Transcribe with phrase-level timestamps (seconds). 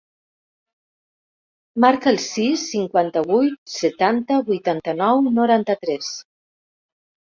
[1.85, 6.15] Marca el sis, cinquanta-vuit, setanta, vuitanta-nou, noranta-tres.